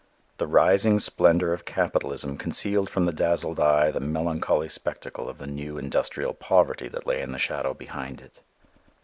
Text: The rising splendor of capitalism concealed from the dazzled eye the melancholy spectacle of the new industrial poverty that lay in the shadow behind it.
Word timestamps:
The 0.37 0.47
rising 0.47 0.97
splendor 0.97 1.53
of 1.53 1.63
capitalism 1.63 2.35
concealed 2.35 2.89
from 2.89 3.05
the 3.05 3.13
dazzled 3.13 3.59
eye 3.59 3.91
the 3.91 3.99
melancholy 3.99 4.67
spectacle 4.67 5.29
of 5.29 5.37
the 5.37 5.45
new 5.45 5.77
industrial 5.77 6.33
poverty 6.33 6.87
that 6.87 7.05
lay 7.05 7.21
in 7.21 7.33
the 7.33 7.37
shadow 7.37 7.75
behind 7.75 8.19
it. 8.19 8.41